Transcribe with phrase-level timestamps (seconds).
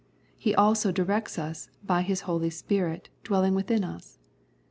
[0.35, 4.17] He also directs us hy His Holy Spirit dwelling within us.